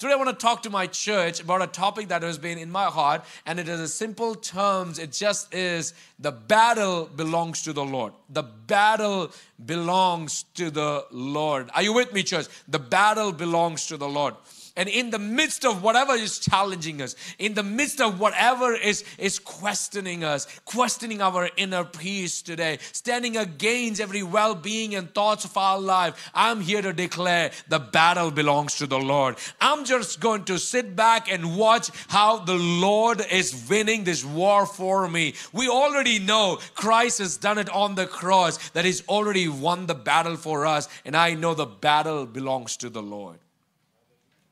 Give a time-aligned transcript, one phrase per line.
[0.00, 2.70] Today I want to talk to my church about a topic that has been in
[2.70, 4.98] my heart, and it is a simple terms.
[4.98, 8.14] It just is the battle belongs to the Lord.
[8.30, 9.30] The battle
[9.62, 11.68] belongs to the Lord.
[11.74, 12.46] Are you with me, church?
[12.66, 14.36] The battle belongs to the Lord.
[14.76, 19.04] And in the midst of whatever is challenging us, in the midst of whatever is,
[19.18, 25.44] is questioning us, questioning our inner peace today, standing against every well being and thoughts
[25.44, 29.36] of our life, I'm here to declare the battle belongs to the Lord.
[29.60, 34.66] I'm just going to sit back and watch how the Lord is winning this war
[34.66, 35.34] for me.
[35.52, 39.94] We already know Christ has done it on the cross, that He's already won the
[39.94, 43.38] battle for us, and I know the battle belongs to the Lord.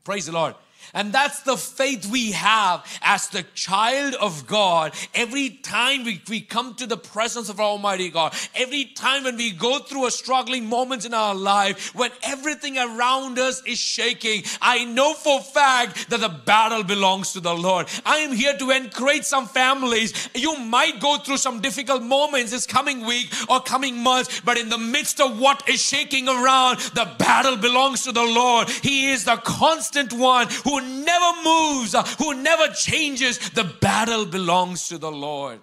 [0.09, 0.55] Praise the Lord.
[0.93, 4.93] And that's the faith we have as the child of God.
[5.13, 9.51] Every time we, we come to the presence of Almighty God, every time when we
[9.51, 14.85] go through a struggling moment in our life, when everything around us is shaking, I
[14.85, 17.87] know for fact that the battle belongs to the Lord.
[18.05, 20.29] I am here to encourage some families.
[20.33, 24.69] You might go through some difficult moments this coming week or coming months, but in
[24.69, 28.69] the midst of what is shaking around, the battle belongs to the Lord.
[28.69, 33.37] He is the constant one who never moves, uh, who never changes.
[33.51, 35.59] The battle belongs to the Lord.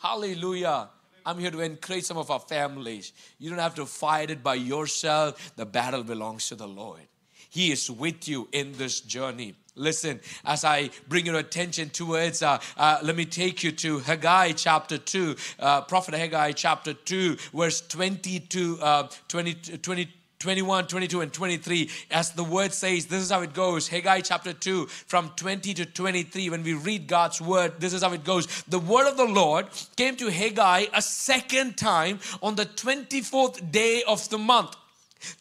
[0.00, 0.88] Hallelujah.
[1.26, 3.12] I'm here to encourage some of our families.
[3.38, 5.52] You don't have to fight it by yourself.
[5.56, 7.02] The battle belongs to the Lord.
[7.50, 9.54] He is with you in this journey.
[9.74, 14.52] Listen, as I bring your attention towards, uh, uh, let me take you to Haggai
[14.52, 20.08] chapter 2, uh, Prophet Haggai chapter 2, verse 20 to uh, 20, 20
[20.40, 23.88] 21, 22, and 23, as the word says, this is how it goes.
[23.88, 28.12] Haggai chapter 2, from 20 to 23, when we read God's word, this is how
[28.14, 28.46] it goes.
[28.62, 34.02] The word of the Lord came to Haggai a second time on the 24th day
[34.08, 34.76] of the month.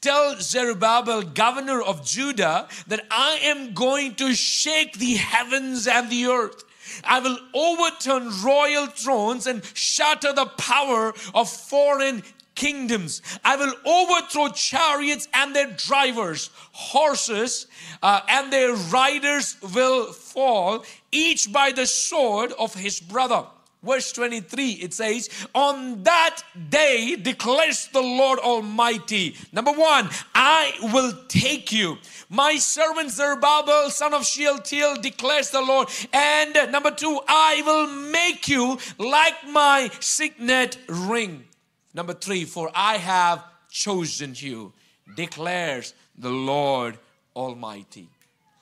[0.01, 6.25] Tell Zerubbabel, governor of Judah, that I am going to shake the heavens and the
[6.25, 6.65] earth.
[7.05, 12.23] I will overturn royal thrones and shatter the power of foreign
[12.59, 13.21] kingdoms.
[13.43, 17.67] I will overthrow chariots and their drivers, horses
[18.03, 23.45] uh, and their riders will fall, each by the sword of his brother.
[23.81, 29.37] Verse 23, it says, On that day declares the Lord Almighty.
[29.53, 31.97] Number one, I will take you.
[32.29, 35.87] My servant Zerubbabel, son of Shealtiel, declares the Lord.
[36.11, 41.45] And number two, I will make you like my signet ring.
[41.93, 44.73] Number three, for I have chosen you,
[45.15, 46.97] declares the Lord
[47.35, 48.09] Almighty.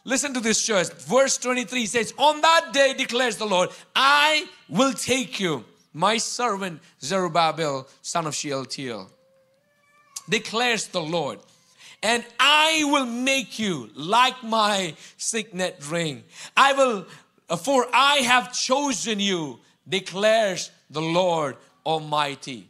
[0.03, 0.87] Listen to this, church.
[0.93, 6.79] Verse 23 says, On that day, declares the Lord, I will take you, my servant
[7.01, 9.09] Zerubbabel, son of Shealtiel,
[10.29, 11.39] declares the Lord,
[12.01, 16.23] and I will make you like my signet ring.
[16.55, 17.05] I will,
[17.57, 19.59] for I have chosen you,
[19.89, 22.69] declares the Lord Almighty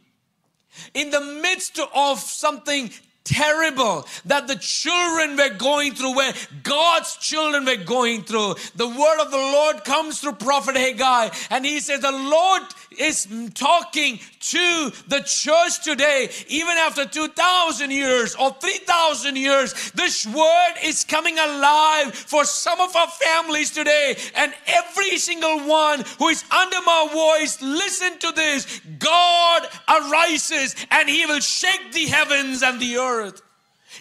[0.94, 2.90] in the midst of something
[3.28, 8.54] terrible that the children were going through, where God's children were going through.
[8.74, 12.62] The word of the Lord comes through Prophet Haggai, and he says, The Lord
[12.98, 19.90] is talking to the church today, even after 2,000 years or 3,000 years.
[19.92, 26.04] This word is coming alive for some of our families today, and every single one
[26.18, 32.06] who is under my voice, listen to this God arises and he will shake the
[32.06, 33.42] heavens and the earth.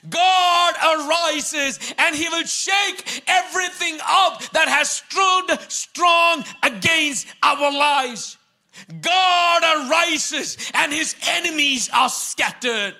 [0.09, 8.36] God arises and he will shake everything up that has stood strong against our lives.
[9.01, 12.95] God arises and his enemies are scattered.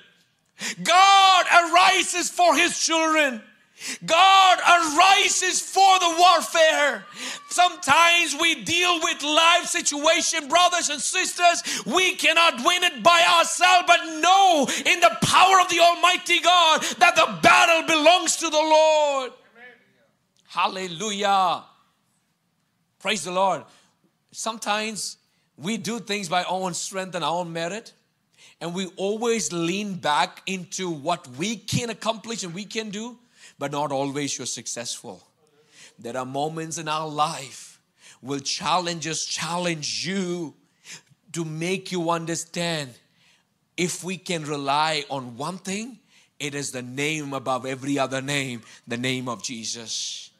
[0.84, 3.42] God arises for his children.
[4.06, 7.06] God arises for the warfare.
[7.50, 11.84] Sometimes we deal with life situation, brothers and sisters.
[11.86, 16.82] We cannot win it by ourselves, but know in the power of the Almighty God
[16.98, 19.32] that the battle belongs to the Lord.
[19.54, 19.76] Amen.
[20.48, 21.64] Hallelujah.
[23.00, 23.64] Praise the Lord.
[24.32, 25.18] Sometimes
[25.58, 27.94] we do things by our own strength and our own merit,
[28.62, 33.18] and we always lean back into what we can accomplish and we can do
[33.60, 35.24] but not always you're successful.
[36.00, 37.80] There are moments in our life
[38.22, 40.54] will challenge us, challenge you
[41.34, 42.94] to make you understand
[43.76, 46.00] if we can rely on one thing,
[46.40, 50.32] it is the name above every other name, the name of Jesus.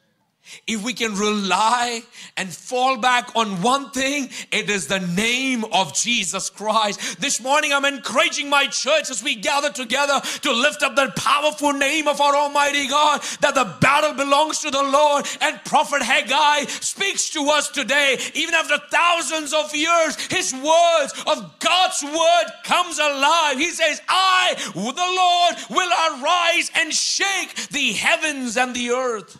[0.66, 2.02] If we can rely
[2.36, 7.20] and fall back on one thing, it is the name of Jesus Christ.
[7.20, 11.72] This morning, I'm encouraging my church as we gather together to lift up the powerful
[11.72, 15.26] name of our Almighty God, that the battle belongs to the Lord.
[15.40, 21.58] And Prophet Haggai speaks to us today, even after thousands of years, his words of
[21.58, 23.58] God's word comes alive.
[23.58, 29.38] He says, I, the Lord, will arise and shake the heavens and the earth.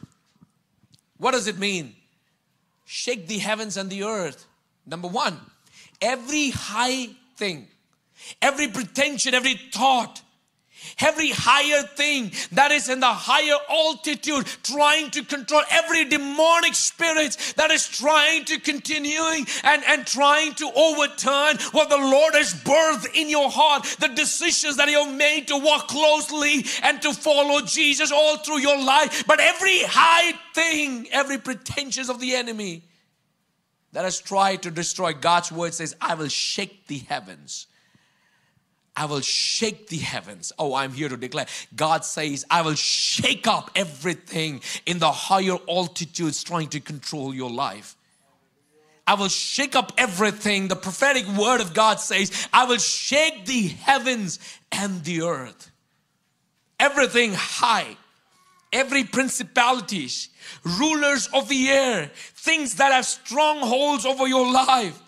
[1.18, 1.94] What does it mean?
[2.84, 4.46] Shake the heavens and the earth.
[4.86, 5.38] Number one,
[6.00, 7.68] every high thing,
[8.40, 10.22] every pretension, every thought,
[11.00, 17.36] every higher thing that is in the higher altitude trying to control every demonic spirit
[17.56, 23.14] that is trying to continuing and, and trying to overturn what the Lord has birthed
[23.14, 27.60] in your heart, the decisions that you have made to walk closely and to follow
[27.62, 29.24] Jesus all through your life.
[29.26, 32.84] But every high thing, every pretensions of the enemy
[33.92, 37.66] that has tried to destroy God's word says, I will shake the heavens
[38.98, 40.52] I will shake the heavens.
[40.58, 41.46] Oh, I'm here to declare.
[41.76, 47.48] God says, I will shake up everything in the higher altitudes trying to control your
[47.48, 47.94] life.
[49.06, 50.66] I will shake up everything.
[50.66, 54.40] The prophetic word of God says, I will shake the heavens
[54.72, 55.70] and the earth.
[56.80, 57.96] Everything high,
[58.72, 60.28] every principalities,
[60.64, 65.00] rulers of the air, things that have strongholds over your life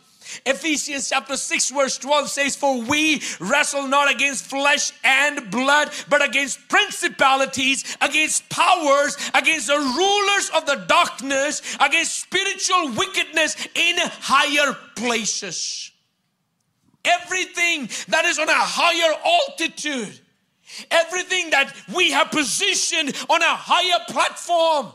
[0.47, 6.25] Ephesians chapter 6, verse 12 says, For we wrestle not against flesh and blood, but
[6.25, 14.77] against principalities, against powers, against the rulers of the darkness, against spiritual wickedness in higher
[14.97, 15.91] places.
[17.05, 20.21] Everything that is on a higher altitude,
[20.91, 24.93] everything that we have positioned on a higher platform,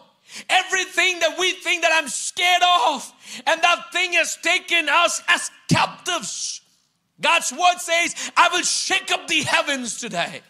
[0.50, 3.12] everything that we think that I'm scared of,
[3.46, 6.62] and that thing has taken us as captives.
[7.22, 10.42] God's word says, I will shake up the heavens today.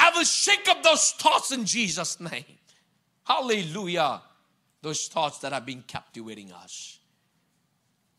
[0.00, 2.44] I will shake up those thoughts in Jesus' name.
[3.24, 4.22] Hallelujah.
[4.82, 6.98] Those thoughts that have been captivating us.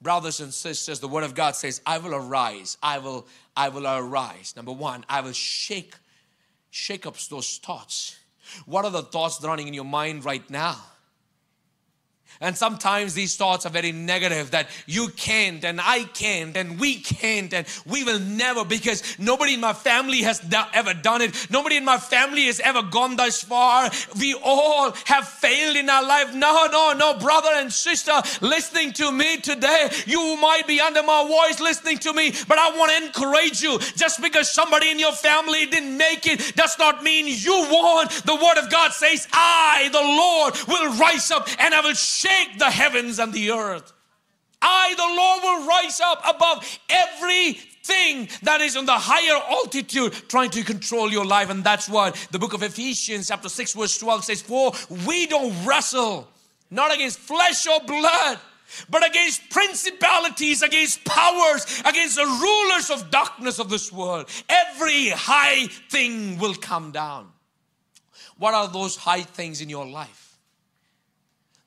[0.02, 2.78] Brothers and sisters, the word of God says, I will arise.
[2.82, 4.54] I will, I will arise.
[4.56, 5.96] Number one, I will shake,
[6.70, 8.18] shake up those thoughts.
[8.66, 10.78] What are the thoughts running in your mind right now?
[12.42, 16.96] And sometimes these thoughts are very negative that you can't and I can't and we
[16.96, 21.48] can't and we will never because nobody in my family has ever done it.
[21.50, 23.90] Nobody in my family has ever gone thus far.
[24.20, 26.34] We all have failed in our life.
[26.34, 28.12] No, no, no, brother and sister
[28.42, 32.76] listening to me today, you might be under my voice listening to me, but I
[32.78, 33.80] want to encourage you.
[33.96, 38.10] Just because somebody in your family didn't make it does not mean you won't.
[38.26, 42.58] The word of God says, I, the Lord, will rise up and I will shake
[42.58, 43.94] the heavens and the earth.
[44.62, 50.50] I, the Lord, will rise up above everything that is on the higher altitude trying
[50.52, 51.50] to control your life.
[51.50, 54.72] And that's what the book of Ephesians, chapter 6, verse 12 says, For
[55.06, 56.28] we don't wrestle
[56.72, 58.40] not against flesh or blood,
[58.90, 64.28] but against principalities, against powers, against the rulers of darkness of this world.
[64.50, 67.28] Every high thing will come down.
[68.38, 70.25] What are those high things in your life?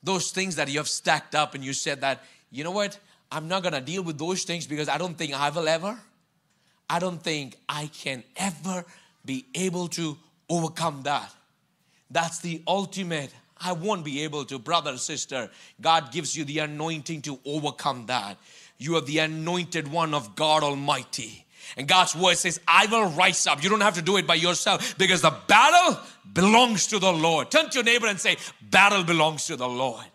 [0.03, 2.97] Those things that you have stacked up and you said that, you know what,
[3.31, 5.99] I'm not gonna deal with those things because I don't think I will ever.
[6.89, 8.85] I don't think I can ever
[9.23, 10.17] be able to
[10.49, 11.31] overcome that.
[12.09, 13.31] That's the ultimate.
[13.61, 15.51] I won't be able to, brother, sister.
[15.79, 18.37] God gives you the anointing to overcome that.
[18.77, 21.45] You are the anointed one of God Almighty.
[21.77, 23.63] And God's word says, I will rise up.
[23.63, 25.99] You don't have to do it by yourself because the battle
[26.33, 27.51] belongs to the Lord.
[27.51, 30.05] Turn to your neighbor and say, Battle belongs to the Lord.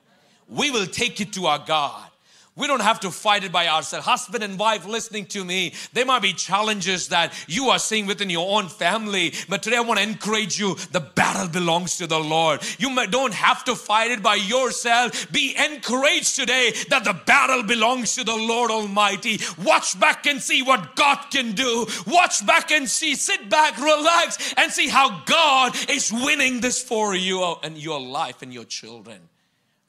[0.49, 2.11] We will take it to our God.
[2.56, 4.06] We don't have to fight it by ourselves.
[4.06, 8.30] Husband and wife listening to me, there might be challenges that you are seeing within
[8.30, 9.34] your own family.
[9.49, 12.61] But today I want to encourage you the battle belongs to the Lord.
[12.78, 15.32] You don't have to fight it by yourself.
[15.32, 19.40] Be encouraged today that the battle belongs to the Lord Almighty.
[19.64, 21.87] Watch back and see what God can do.
[22.06, 27.16] Watch back and see, sit back, relax, and see how God is winning this for
[27.16, 29.18] you and your life and your children.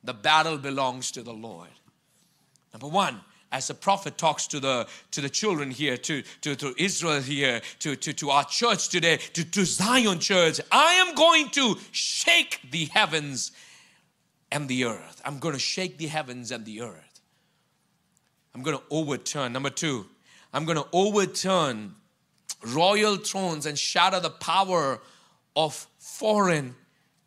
[0.04, 1.70] The battle belongs to the Lord.
[2.76, 3.22] Number one,
[3.54, 7.62] as the prophet talks to the to the children here, to, to, to Israel here,
[7.80, 12.60] to, to, to our church today, to, to Zion Church, I am going to shake
[12.70, 13.54] the heavens
[14.52, 15.22] and the earth.
[15.24, 17.22] I'm going to shake the heavens and the earth.
[18.54, 19.54] I'm going to overturn.
[19.54, 20.06] Number two,
[20.54, 21.96] I'm going to overturn
[22.74, 25.00] royal thrones and shatter the power
[25.56, 26.76] of foreign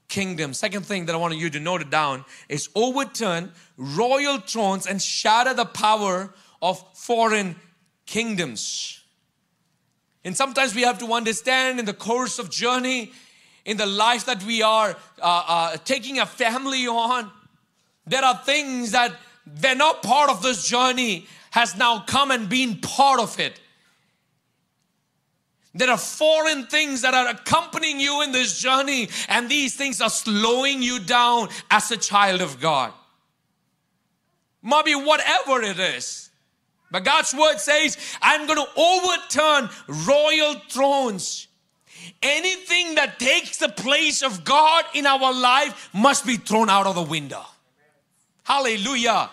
[0.09, 0.55] kingdom.
[0.55, 5.01] Second thing that I want you to note it down is overturn royal thrones and
[5.01, 7.57] shatter the power of foreign
[8.07, 9.03] kingdoms.
[10.25, 13.13] And sometimes we have to understand in the course of journey,
[13.65, 17.31] in the life that we are uh, uh, taking a family on,
[18.07, 19.13] there are things that
[19.47, 23.61] they're not part of this journey has now come and been part of it.
[25.75, 30.11] There are foreign things that are accompanying you in this journey, and these things are
[30.11, 32.93] slowing you down as a child of God.
[34.63, 36.31] Maybe whatever it is.
[36.91, 39.69] But God's word says, I'm going to overturn
[40.07, 41.49] royal thrones.
[42.23, 46.95] Anything that takes the place of God in our life must be thrown out of
[46.95, 47.45] the window.
[48.45, 49.31] Hallelujah.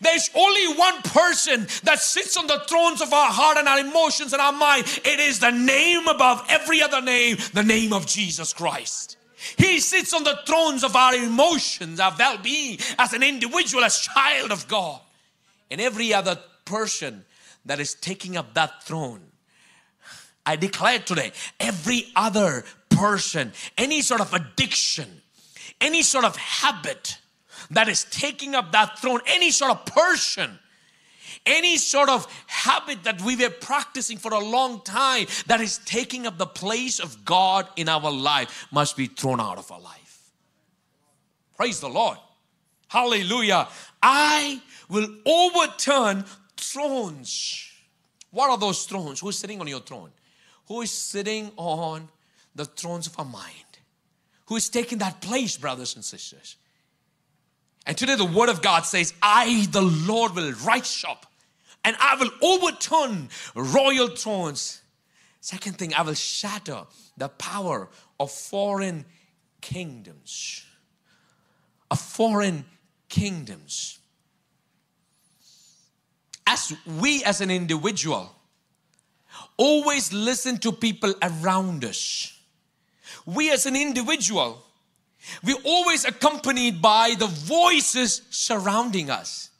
[0.00, 4.32] There's only one person that sits on the thrones of our heart and our emotions
[4.32, 4.84] and our mind.
[5.04, 9.16] It is the name above every other name, the name of Jesus Christ.
[9.58, 14.00] He sits on the thrones of our emotions, our well being as an individual, as
[14.00, 15.00] child of God.
[15.70, 17.24] And every other person
[17.64, 19.20] that is taking up that throne,
[20.44, 25.22] I declare today, every other person, any sort of addiction,
[25.80, 27.18] any sort of habit,
[27.70, 30.58] that is taking up that throne, any sort of person,
[31.44, 36.26] any sort of habit that we were practicing for a long time that is taking
[36.26, 40.32] up the place of God in our life must be thrown out of our life.
[41.56, 42.18] Praise the Lord.
[42.88, 43.68] Hallelujah.
[44.02, 46.24] I will overturn
[46.56, 47.70] thrones.
[48.30, 49.20] What are those thrones?
[49.20, 50.10] Who's sitting on your throne?
[50.68, 52.08] Who is sitting on
[52.54, 53.52] the thrones of our mind?
[54.46, 56.56] Who is taking that place, brothers and sisters?
[57.86, 61.26] And today the word of God says, I, the Lord, will rise up
[61.84, 64.82] and I will overturn royal thrones.
[65.40, 66.82] Second thing, I will shatter
[67.16, 67.88] the power
[68.18, 69.04] of foreign
[69.60, 70.64] kingdoms.
[71.88, 72.64] Of foreign
[73.08, 74.00] kingdoms.
[76.44, 78.34] As we, as an individual,
[79.56, 82.36] always listen to people around us,
[83.24, 84.65] we, as an individual,
[85.44, 89.50] we're always accompanied by the voices surrounding us.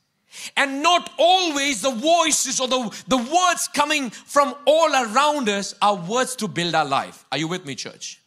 [0.56, 5.96] And not always the voices or the, the words coming from all around us are
[5.96, 7.24] words to build our life.
[7.32, 8.20] Are you with me, church?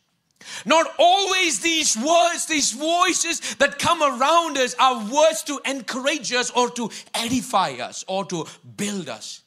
[0.65, 6.49] Not always these words, these voices that come around us are words to encourage us
[6.51, 8.45] or to edify us or to
[8.77, 9.43] build us.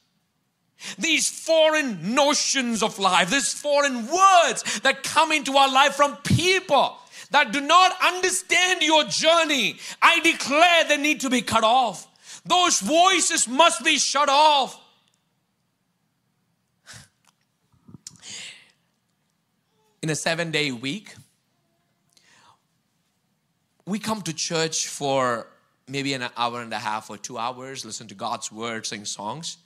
[0.97, 6.97] These foreign notions of life, these foreign words that come into our life from people
[7.33, 12.07] that do not understand your journey, I declare they need to be cut off.
[12.45, 14.79] Those voices must be shut off.
[20.03, 21.15] In a seven day week,
[23.87, 25.47] we come to church for
[25.87, 29.57] maybe an hour and a half or two hours, listen to God's word, sing songs.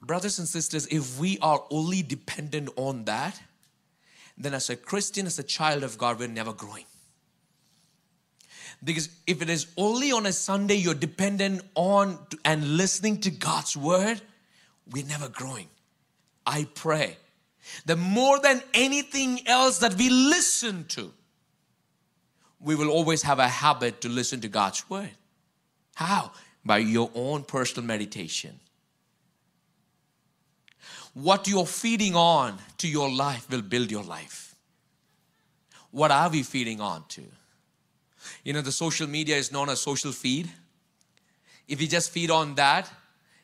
[0.00, 3.40] Brothers and sisters, if we are only dependent on that,
[4.38, 6.84] then as a Christian, as a child of God, we're never growing.
[8.82, 13.76] Because if it is only on a Sunday you're dependent on and listening to God's
[13.76, 14.20] word,
[14.90, 15.68] we're never growing.
[16.46, 17.16] I pray
[17.86, 21.12] that more than anything else that we listen to,
[22.60, 25.10] we will always have a habit to listen to God's word.
[25.94, 26.32] How?
[26.64, 28.60] By your own personal meditation
[31.22, 34.54] what you're feeding on to your life will build your life.
[35.90, 37.22] What are we feeding on to?
[38.44, 40.48] You know, the social media is known as social feed.
[41.66, 42.88] If you just feed on that,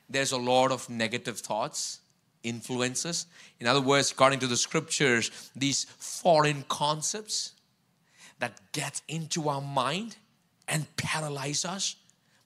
[0.09, 1.99] there's a lot of negative thoughts,
[2.45, 3.27] influences.
[3.59, 7.55] In other words, according to the scriptures, these foreign concepts
[8.39, 10.17] that get into our mind
[10.69, 11.97] and paralyze us.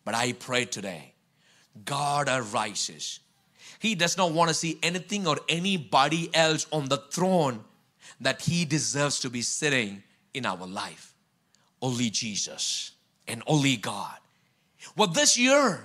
[0.06, 1.12] But I pray today,
[1.84, 3.20] God arises
[3.78, 7.64] he does not want to see anything or anybody else on the throne
[8.20, 10.02] that He deserves to be sitting
[10.34, 11.14] in our life.
[11.80, 12.92] Only Jesus
[13.26, 14.16] and only God.
[14.96, 15.84] Well, this year,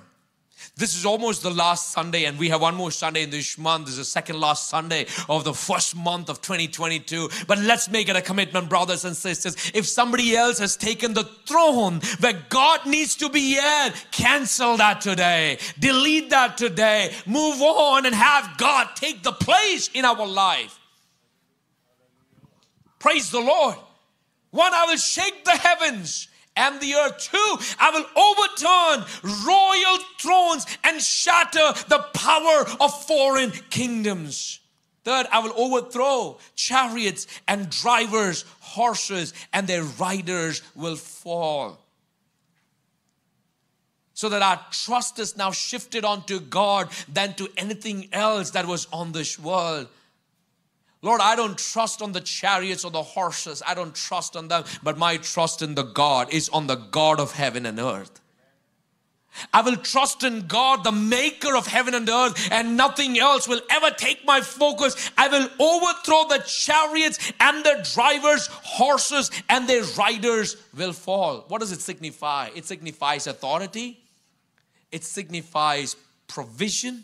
[0.75, 3.85] this is almost the last Sunday, and we have one more Sunday in this month.
[3.85, 7.29] This is the second last Sunday of the first month of 2022.
[7.47, 9.55] But let's make it a commitment, brothers and sisters.
[9.73, 15.01] If somebody else has taken the throne where God needs to be at, cancel that
[15.01, 15.57] today.
[15.79, 17.13] Delete that today.
[17.25, 20.79] Move on and have God take the place in our life.
[22.99, 23.75] Praise the Lord.
[24.51, 27.57] One, I will shake the heavens and the earth too.
[27.79, 29.05] I will overturn
[29.45, 34.59] royal thrones and shatter the power of foreign kingdoms.
[35.03, 41.79] Third, I will overthrow chariots and drivers, horses, and their riders will fall.
[44.13, 48.87] So that our trust is now shifted onto God than to anything else that was
[48.93, 49.87] on this world.
[51.03, 53.61] Lord, I don't trust on the chariots or the horses.
[53.67, 57.19] I don't trust on them, but my trust in the God is on the God
[57.19, 58.21] of heaven and earth.
[59.51, 63.59] I will trust in God, the maker of heaven and earth, and nothing else will
[63.69, 65.11] ever take my focus.
[65.17, 71.43] I will overthrow the chariots and the drivers, horses, and their riders will fall.
[71.49, 72.51] What does it signify?
[72.55, 73.99] It signifies authority,
[74.91, 77.03] it signifies provision.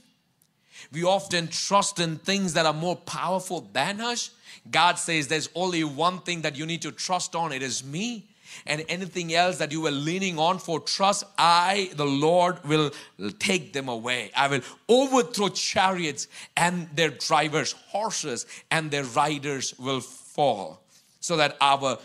[0.92, 4.32] We often trust in things that are more powerful than us.
[4.70, 8.26] God says there's only one thing that you need to trust on it is me
[8.66, 12.92] and anything else that you were leaning on for trust, I, the Lord, will
[13.40, 14.32] take them away.
[14.36, 20.82] I will overthrow chariots and their drivers, horses and their riders will fall.
[21.22, 22.00] So that our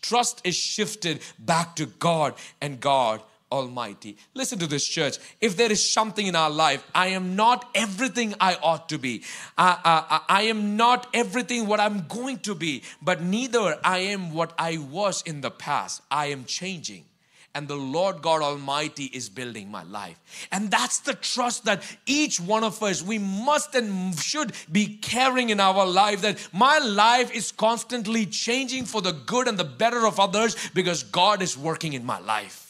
[0.00, 3.20] trust is shifted back to God and God
[3.52, 4.16] Almighty.
[4.34, 5.18] Listen to this, church.
[5.40, 9.22] If there is something in our life, I am not everything I ought to be.
[9.58, 14.32] I, I, I am not everything what I'm going to be, but neither I am
[14.32, 16.02] what I was in the past.
[16.10, 17.04] I am changing.
[17.52, 20.20] And the Lord God Almighty is building my life.
[20.52, 25.50] And that's the trust that each one of us, we must and should be carrying
[25.50, 30.06] in our life that my life is constantly changing for the good and the better
[30.06, 32.69] of others because God is working in my life.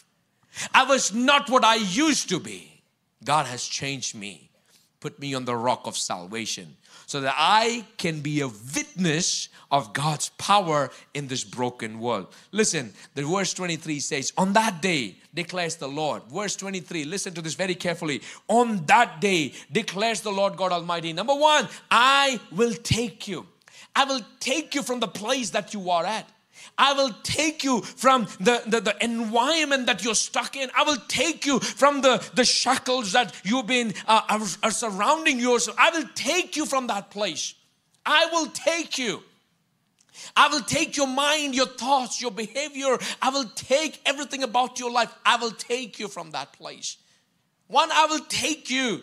[0.75, 2.83] I was not what I used to be.
[3.25, 4.51] God has changed me,
[5.01, 6.77] put me on the rock of salvation
[7.11, 12.33] so that I can be a witness of God's power in this broken world.
[12.53, 16.23] Listen, the verse 23 says, On that day, declares the Lord.
[16.33, 18.23] Verse 23, listen to this very carefully.
[18.47, 21.13] On that day, declares the Lord God Almighty.
[21.13, 23.45] Number one, I will take you.
[23.97, 26.29] I will take you from the place that you are at.
[26.81, 30.71] I will take you from the, the, the, environment that you're stuck in.
[30.75, 35.39] I will take you from the, the shackles that you've been uh, are, are surrounding
[35.39, 35.77] yourself.
[35.79, 37.55] I will take you from that place.
[38.07, 39.23] I will take you.
[40.35, 42.97] I will take your mind, your thoughts, your behavior.
[43.21, 45.13] I will take everything about your life.
[45.25, 46.97] I will take you from that place.
[47.67, 49.03] One, I will take you.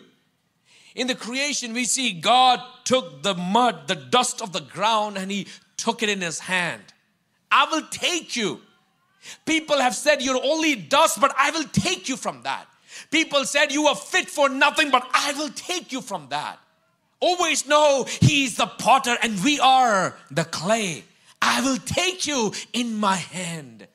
[0.96, 5.30] In the creation, we see God took the mud, the dust of the ground, and
[5.30, 6.82] He took it in His hand.
[7.50, 8.60] I will take you.
[9.44, 12.66] People have said you're only dust, but I will take you from that.
[13.10, 16.58] People said you are fit for nothing, but I will take you from that.
[17.20, 21.04] Always know He is the potter and we are the clay.
[21.40, 23.86] I will take you in my hand.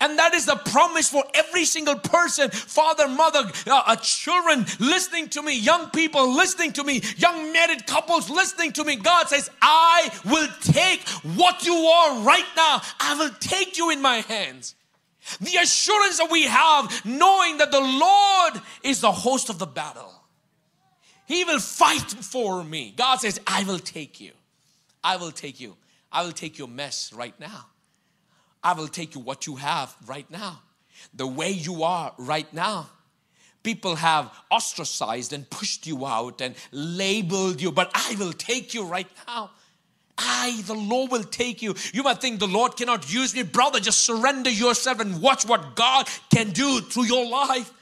[0.00, 5.28] And that is the promise for every single person, father, mother, uh, uh, children listening
[5.30, 8.96] to me, young people listening to me, young married couples listening to me.
[8.96, 11.00] God says, I will take
[11.36, 14.74] what you are right now, I will take you in my hands.
[15.40, 20.12] The assurance that we have, knowing that the Lord is the host of the battle,
[21.26, 22.94] He will fight for me.
[22.96, 24.32] God says, I will take you.
[25.02, 25.76] I will take you.
[26.12, 27.66] I will take your mess right now.
[28.62, 30.60] I will take you what you have right now,
[31.14, 32.90] the way you are right now.
[33.62, 38.84] People have ostracized and pushed you out and labeled you, but I will take you
[38.84, 39.50] right now.
[40.16, 41.74] I, the Lord, will take you.
[41.92, 43.42] You might think the Lord cannot use me.
[43.42, 47.72] Brother, just surrender yourself and watch what God can do through your life.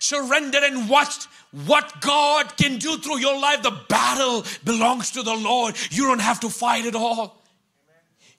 [0.00, 1.26] Surrender and watch
[1.66, 3.62] what God can do through your life.
[3.62, 5.76] The battle belongs to the Lord.
[5.90, 7.40] You don't have to fight it all.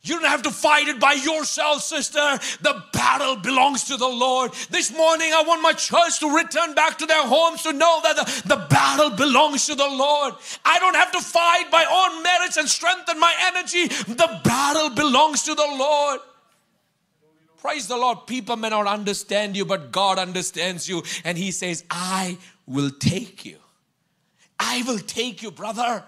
[0.02, 2.20] You don't have to fight it by yourself, sister.
[2.62, 4.54] The battle belongs to the Lord.
[4.70, 8.16] This morning, I want my church to return back to their homes to know that
[8.16, 10.36] the, the battle belongs to the Lord.
[10.64, 13.88] I don't have to fight my own merits and strength and my energy.
[13.88, 16.22] The battle belongs to the Lord.
[17.58, 18.26] Praise the Lord.
[18.26, 21.04] People may not understand you, but God understands you.
[21.26, 23.58] And He says, I will take you.
[24.58, 26.06] I will take you, brother.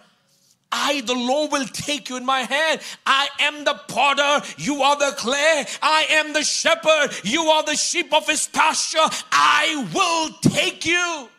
[0.71, 2.81] I, the Lord, will take you in my hand.
[3.05, 5.65] I am the potter, you are the clay.
[5.81, 8.99] I am the shepherd, you are the sheep of his pasture.
[9.31, 11.29] I will take you.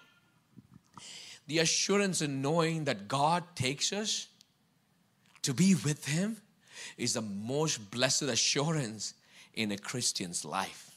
[1.46, 4.28] The assurance in knowing that God takes us
[5.42, 6.36] to be with him
[6.96, 9.14] is the most blessed assurance
[9.54, 10.96] in a Christian's life.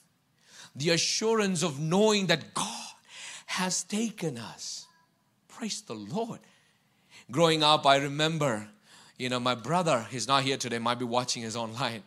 [0.76, 2.94] The assurance of knowing that God
[3.48, 4.88] has taken us.
[5.48, 6.40] Praise the Lord
[7.32, 8.68] growing up, I remember,
[9.18, 12.04] you know, my brother, he's not here today, might be watching his online.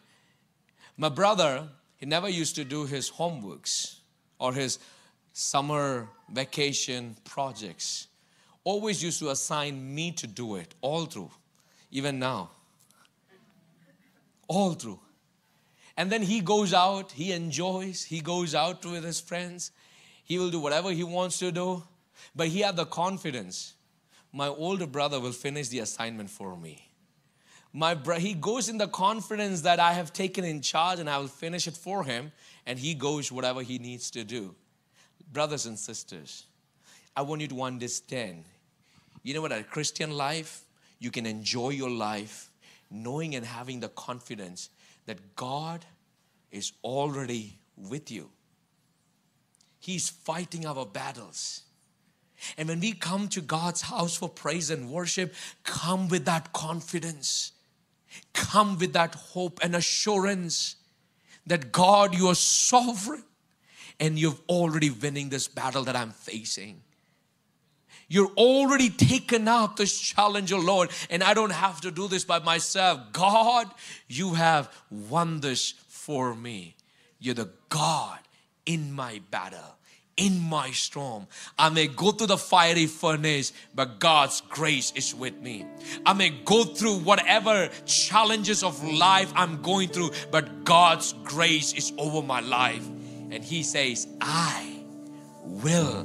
[0.96, 3.96] My brother, he never used to do his homeworks
[4.38, 4.78] or his
[5.33, 8.09] summer vacation projects.
[8.64, 11.31] Always used to assign me to do it all through.
[11.90, 12.50] even now.
[14.46, 15.00] All through.
[15.96, 19.72] And then he goes out, he enjoys, he goes out with his friends,
[20.24, 21.83] he will do whatever he wants to do.
[22.37, 23.74] But he had the confidence
[24.33, 26.91] my older brother will finish the assignment for me.
[27.73, 31.19] My bro- he goes in the confidence that I have taken in charge and I
[31.19, 32.33] will finish it for him,
[32.67, 34.55] and he goes whatever he needs to do.
[35.33, 36.47] Brothers and sisters,
[37.14, 38.45] I want you to understand
[39.23, 40.62] you know what, a Christian life,
[40.99, 42.51] you can enjoy your life
[42.91, 44.71] knowing and having the confidence
[45.07, 45.85] that God
[46.51, 48.31] is already with you.
[49.81, 51.62] He's fighting our battles.
[52.57, 57.53] And when we come to God's house for praise and worship, come with that confidence.
[58.33, 60.77] Come with that hope and assurance
[61.46, 63.24] that God, you are sovereign
[64.01, 66.83] and you've already winning this battle that I'm facing.
[68.09, 72.24] You're already taken up this challenge, oh Lord, and I don't have to do this
[72.24, 73.12] by myself.
[73.12, 73.70] God,
[74.07, 76.74] you have won this for me.
[77.18, 78.18] You're the God
[78.64, 79.78] in my battle
[80.18, 81.26] in my storm.
[81.59, 85.64] I may go through the fiery furnace, but God's grace is with me.
[86.04, 91.92] I may go through whatever challenges of life I'm going through, but God's grace is
[91.96, 92.87] over my life.
[93.31, 94.83] And He says, I
[95.44, 96.04] will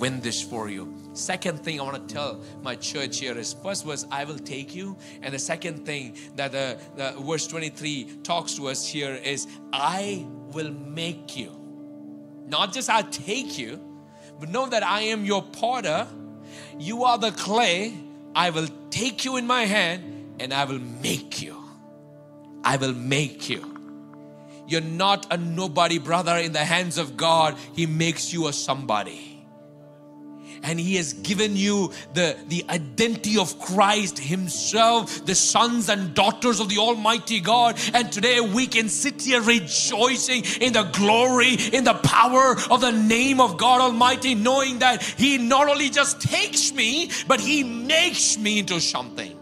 [0.00, 0.94] win this for you.
[1.12, 4.72] Second thing I want to tell my church here is first was I will take
[4.72, 9.48] you, and the second thing that the, the verse 23 talks to us here is
[9.72, 11.57] I will make you.
[12.48, 13.80] Not just I'll take you,
[14.40, 16.06] but know that I am your potter.
[16.78, 17.94] You are the clay.
[18.34, 21.62] I will take you in my hand and I will make you.
[22.64, 23.74] I will make you.
[24.66, 27.56] You're not a nobody, brother, in the hands of God.
[27.74, 29.27] He makes you a somebody
[30.62, 36.60] and he has given you the, the identity of Christ himself, the sons and daughters
[36.60, 37.78] of the Almighty God.
[37.94, 42.92] And today we can sit here rejoicing in the glory, in the power of the
[42.92, 48.38] name of God Almighty, knowing that he not only just takes me, but he makes
[48.38, 49.36] me into something.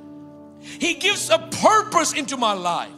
[0.61, 2.96] He gives a purpose into my life.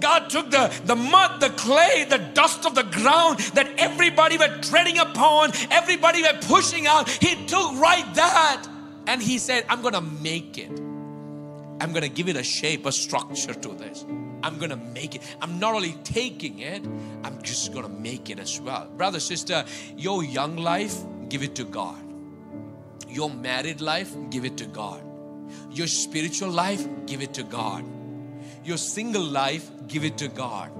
[0.00, 4.58] God took the, the mud, the clay, the dust of the ground that everybody were
[4.62, 7.08] treading upon, everybody were pushing out.
[7.08, 8.66] He took right that
[9.06, 10.70] and He said, I'm to make it.
[11.80, 14.04] I'm to give it a shape, a structure to this.
[14.42, 15.22] I'm to make it.
[15.40, 16.84] I'm not only taking it,
[17.24, 18.88] I'm just to make it as well.
[18.96, 19.64] Brother, sister,
[19.96, 20.96] your young life,
[21.28, 21.98] give it to God.
[23.08, 25.02] Your married life, give it to God.
[25.70, 27.84] Your spiritual life, give it to God
[28.68, 30.70] your single life, give it to God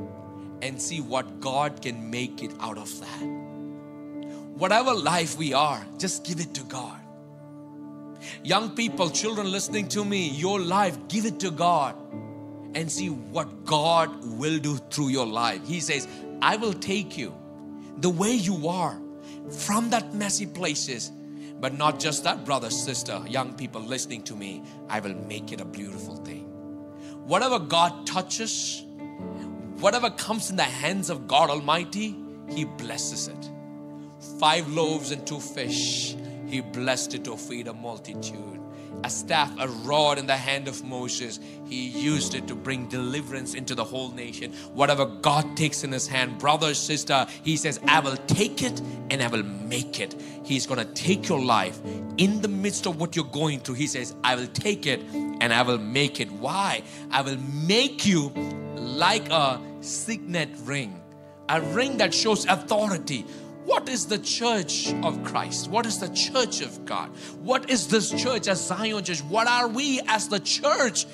[0.60, 3.22] and see what God can make it out of that.
[4.56, 7.00] Whatever life we are, just give it to God.
[8.42, 11.96] Young people, children listening to me, your life, give it to God
[12.74, 15.66] and see what God will do through your life.
[15.66, 16.06] He says,
[16.42, 17.34] I will take you
[17.98, 19.00] the way you are
[19.50, 21.10] from that messy places.
[21.60, 25.60] But not just that, brother, sister, young people listening to me, I will make it
[25.60, 26.47] a beautiful thing
[27.28, 28.82] whatever God touches,
[29.80, 32.16] whatever comes in the hands of God Almighty,
[32.48, 33.50] He blesses it.
[34.40, 38.58] Five loaves and two fish, He blessed it to feed a multitude.
[39.04, 43.54] A staff, a rod in the hand of Moses, he used it to bring deliverance
[43.54, 44.52] into the whole nation.
[44.72, 49.22] Whatever God takes in his hand, brother, sister, he says, I will take it and
[49.22, 50.20] I will make it.
[50.42, 51.78] He's going to take your life
[52.16, 53.76] in the midst of what you're going through.
[53.76, 55.00] He says, I will take it
[55.40, 56.30] and I will make it.
[56.30, 56.82] Why?
[57.10, 58.32] I will make you
[58.76, 61.00] like a signet ring,
[61.48, 63.24] a ring that shows authority.
[63.64, 65.68] What is the church of Christ?
[65.68, 67.10] What is the church of God?
[67.42, 69.20] What is this church as Zion Church?
[69.22, 71.06] What are we as the church?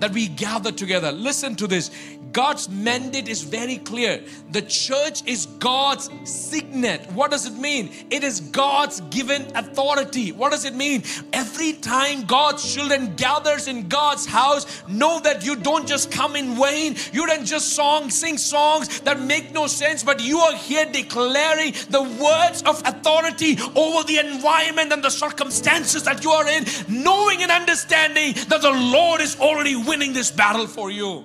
[0.00, 1.12] That we gather together.
[1.12, 1.90] Listen to this.
[2.34, 4.20] God's mandate is very clear.
[4.50, 7.08] The church is God's signet.
[7.12, 7.92] What does it mean?
[8.10, 10.32] It is God's given authority.
[10.32, 11.04] What does it mean?
[11.32, 16.56] Every time God's children gathers in God's house, know that you don't just come in
[16.60, 16.96] vain.
[17.12, 21.72] You don't just song, sing songs that make no sense, but you are here declaring
[21.90, 27.42] the words of authority over the environment and the circumstances that you are in, knowing
[27.42, 31.24] and understanding that the Lord is already winning this battle for you.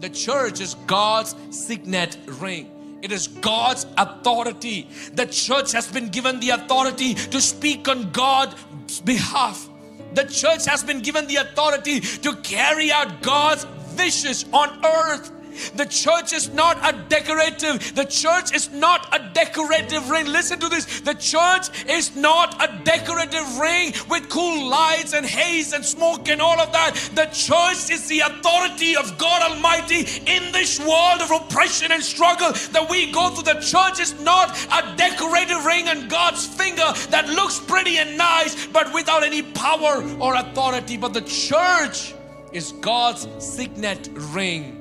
[0.00, 2.98] The church is God's signet ring.
[3.02, 4.88] It is God's authority.
[5.14, 9.68] The church has been given the authority to speak on God's behalf.
[10.14, 13.66] The church has been given the authority to carry out God's
[13.96, 15.32] wishes on earth.
[15.74, 20.26] The church is not a decorative, the church is not a decorative ring.
[20.26, 21.00] Listen to this.
[21.00, 26.40] The church is not a decorative ring with cool lights and haze and smoke and
[26.40, 26.94] all of that.
[27.14, 32.52] The church is the authority of God Almighty in this world of oppression and struggle
[32.72, 33.52] that we go through.
[33.54, 38.66] The church is not a decorative ring on God's finger that looks pretty and nice,
[38.66, 40.96] but without any power or authority.
[40.96, 42.14] But the church
[42.52, 44.77] is God's signet ring.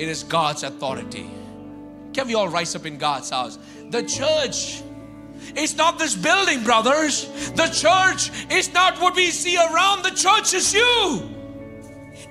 [0.00, 1.30] It is God's authority.
[2.14, 3.58] Can we all rise up in God's house?
[3.90, 4.82] The church
[5.54, 7.28] is not this building, brothers.
[7.50, 10.02] The church is not what we see around.
[10.02, 11.28] The church is you.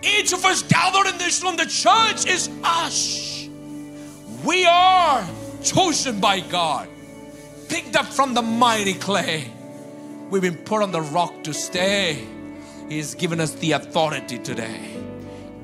[0.02, 3.48] Each of us gathered in this room, the church is us.
[4.44, 5.24] We are
[5.62, 6.90] chosen by God,
[7.68, 9.48] picked up from the mighty clay.
[10.32, 12.26] We've been put on the rock to stay.
[12.88, 15.09] He has given us the authority today.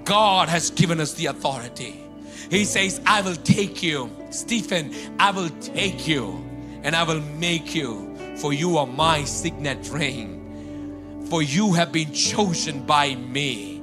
[0.05, 2.01] God has given us the authority.
[2.49, 4.09] He says, I will take you.
[4.29, 6.43] Stephen, I will take you
[6.83, 11.25] and I will make you, for you are my signet ring.
[11.29, 13.81] For you have been chosen by me.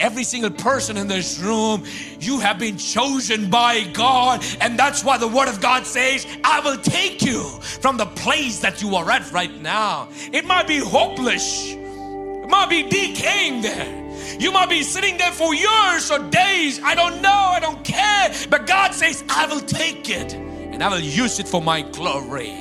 [0.00, 1.84] Every single person in this room,
[2.18, 6.58] you have been chosen by God, and that's why the Word of God says, I
[6.60, 10.08] will take you from the place that you are at right now.
[10.32, 14.01] It might be hopeless, it might be decaying there.
[14.38, 16.80] You might be sitting there for years or days.
[16.82, 17.28] I don't know.
[17.28, 18.32] I don't care.
[18.50, 22.54] But God says, I will take it and I will use it for my glory.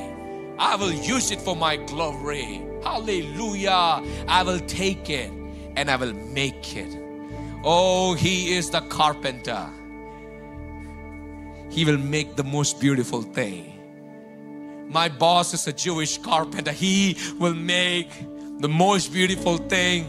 [0.60, 2.62] I will use it for my glory.
[2.84, 4.04] Hallelujah.
[4.28, 5.32] I will take it
[5.76, 6.98] and I will make it.
[7.64, 9.70] Oh, He is the carpenter.
[11.70, 13.68] He will make the most beautiful thing.
[14.90, 16.72] My boss is a Jewish carpenter.
[16.74, 18.10] He will make
[18.60, 20.06] the most beautiful thing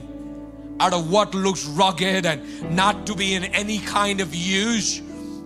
[0.83, 2.43] out of what looks rugged and
[2.75, 5.01] not to be in any kind of use.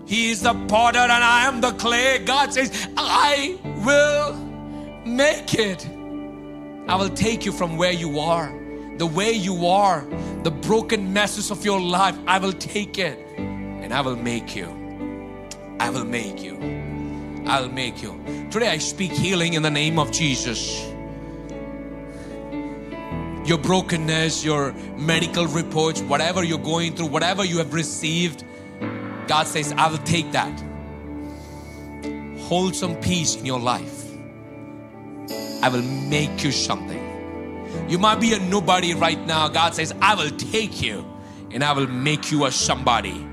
[0.07, 2.25] He is the potter and I am the clay.
[2.25, 4.35] God says, I will
[5.05, 5.87] make it.
[6.88, 8.51] I will take you from where you are,
[8.96, 10.07] the way you are,
[10.42, 12.16] the broken messes of your life.
[12.27, 14.68] I will take it and I will make you.
[15.79, 16.57] I will make you.
[17.46, 18.18] I will make you.
[18.51, 20.95] Today I speak healing in the name of Jesus
[23.46, 28.44] your brokenness, your medical reports, whatever you're going through, whatever you have received,
[29.26, 30.62] God says, I will take that.
[32.40, 34.04] Hold some peace in your life.
[35.62, 37.02] I will make you something.
[37.88, 39.48] You might be a nobody right now.
[39.48, 41.04] God says, I will take you
[41.50, 43.26] and I will make you a somebody.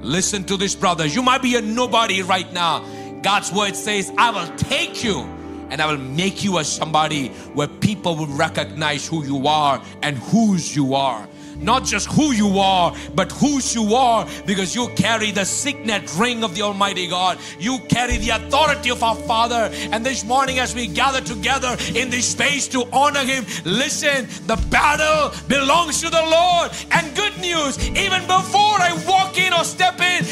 [0.00, 1.06] Listen to this, brother.
[1.06, 2.84] You might be a nobody right now.
[3.22, 5.26] God's word says, I will take you
[5.70, 10.16] and I will make you as somebody where people will recognize who you are and
[10.18, 11.28] whose you are
[11.60, 16.44] not just who you are, but whose you are because you carry the signet ring
[16.44, 17.38] of the Almighty God.
[17.58, 19.70] You carry the authority of our Father.
[19.92, 24.56] And this morning, as we gather together in this space to honor Him, listen, the
[24.70, 26.70] battle belongs to the Lord.
[26.92, 30.24] And good news, even before I walk in or step in,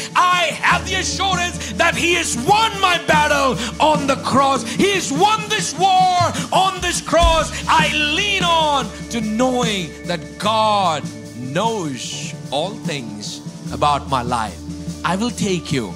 [0.87, 4.63] the assurance that He has won my battle on the cross.
[4.63, 6.17] He has won this war
[6.51, 7.51] on this cross.
[7.67, 11.03] I lean on to knowing that God
[11.37, 13.41] knows all things
[13.73, 14.59] about my life.
[15.03, 15.93] I will take you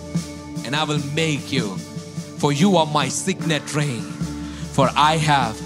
[0.65, 1.75] and I will make you,
[2.38, 4.01] for you are my signet ring,
[4.73, 5.60] for I have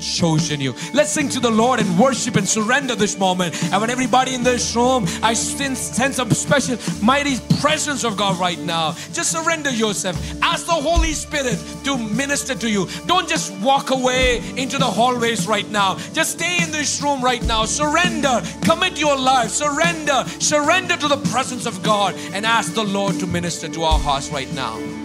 [0.00, 0.74] chosen you.
[0.92, 3.54] Let's sing to the Lord and worship and surrender this moment.
[3.72, 8.38] And when everybody in this room, I sense, sense a special, mighty presence of God
[8.38, 8.92] right now.
[9.12, 10.16] Just surrender yourself.
[10.42, 12.86] Ask the Holy Spirit to minister to you.
[13.06, 15.96] Don't just walk away into the hallways right now.
[16.12, 17.64] Just stay in this room right now.
[17.64, 18.42] Surrender.
[18.62, 19.50] Commit your life.
[19.50, 20.24] Surrender.
[20.38, 24.30] Surrender to the presence of God and ask the Lord to minister to our hearts
[24.30, 24.95] right now.